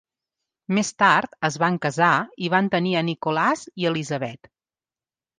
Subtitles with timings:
[0.75, 2.09] Més tard, es van casar
[2.45, 4.49] i van tenir a Nicolas i Elisabeth.